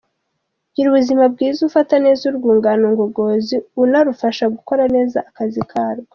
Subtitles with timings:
[0.73, 6.07] Gira ubuzima bwiza ufata neza urwungano ngogozi unarufasha gukora neza akazi karwo.